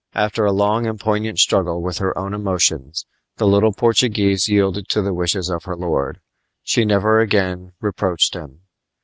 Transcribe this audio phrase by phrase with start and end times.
[0.15, 3.05] After a long and poignant struggle with her own emotions
[3.37, 6.19] the little Portuguese yielded to the wishes of her lord.
[6.63, 8.61] She never again reproached him.